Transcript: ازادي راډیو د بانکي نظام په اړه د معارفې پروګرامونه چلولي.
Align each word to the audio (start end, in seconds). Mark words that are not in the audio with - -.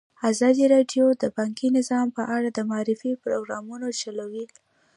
ازادي 0.29 0.65
راډیو 0.73 1.05
د 1.21 1.23
بانکي 1.37 1.67
نظام 1.77 2.07
په 2.17 2.23
اړه 2.35 2.49
د 2.51 2.59
معارفې 2.69 3.11
پروګرامونه 3.23 3.87
چلولي. 4.01 4.45